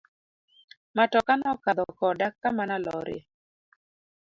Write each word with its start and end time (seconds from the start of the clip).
Matoka 0.97 1.33
no 1.41 1.51
kadho 1.63 1.85
koda 1.99 2.27
kama 2.41 2.63
na 2.69 2.77
lorie. 2.85 3.21